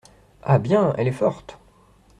Ah 0.41 0.57
bien! 0.57 0.95
elle 0.97 1.07
est 1.07 1.11
forte! 1.11 1.59